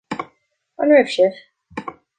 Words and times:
An 0.81 0.91
raibh 0.93 1.13
sibh 1.17 1.39